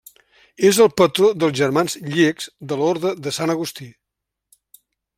És 0.69 0.79
el 0.85 0.89
patró 1.01 1.29
dels 1.43 1.53
germans 1.59 1.97
llecs 2.15 2.49
de 2.73 2.81
l'Orde 2.81 3.15
de 3.27 3.37
Sant 3.39 3.57
Agustí. 3.59 3.93